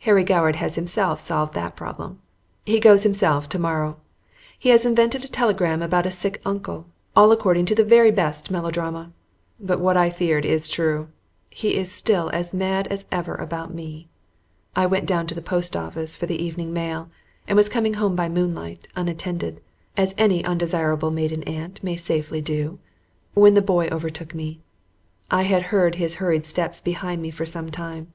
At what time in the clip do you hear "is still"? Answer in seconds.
11.76-12.28